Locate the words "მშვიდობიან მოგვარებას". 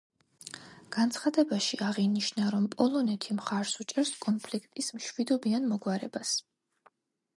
4.99-6.33